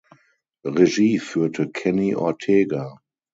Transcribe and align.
Regie 0.63 1.19
führte 1.19 1.69
Kenny 1.69 2.15
Ortega. 2.15 3.03